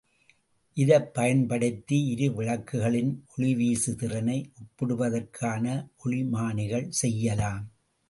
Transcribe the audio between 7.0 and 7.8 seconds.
செய்யலாம்.